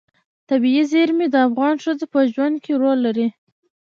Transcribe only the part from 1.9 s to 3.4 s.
په ژوند کې رول لري.